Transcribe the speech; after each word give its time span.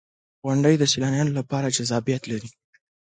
•غونډۍ 0.45 0.75
د 0.77 0.83
سیلانیانو 0.91 1.37
لپاره 1.39 1.73
جذابیت 1.77 2.23
لري. 2.31 2.49